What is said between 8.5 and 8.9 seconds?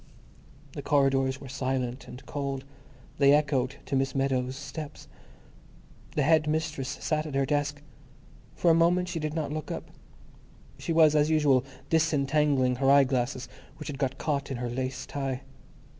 For a